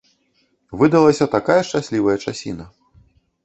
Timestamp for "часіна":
2.25-2.65